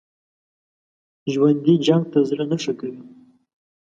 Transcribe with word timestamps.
ژوندي 1.31 1.75
جنګ 1.85 2.03
ته 2.11 2.19
زړه 2.29 2.45
نه 2.51 2.57
ښه 2.63 2.73
کوي 2.79 3.01